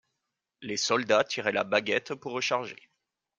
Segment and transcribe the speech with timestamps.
[0.61, 2.89] Les soldats tiraient la baguette pour recharger.